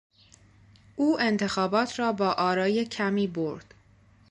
او 0.95 1.19
انتخابات 1.21 1.99
را 1.99 2.11
با 2.13 2.31
آرای 2.31 2.85
کمی 2.85 3.27
برد. 3.27 3.73